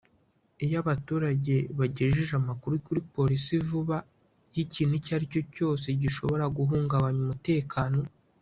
Iyo 0.65 0.75
abaturage 0.83 1.53
bagejeje 1.77 2.33
amakuru 2.41 2.73
kuri 2.85 2.99
Polisi 3.13 3.53
vuba 3.67 3.97
y’ikintu 4.53 4.93
icyo 4.99 5.11
aricyo 5.17 5.41
cyose 5.55 5.87
gishobora 6.01 6.43
guhungabanya 6.57 7.19
umutekano 7.25 7.99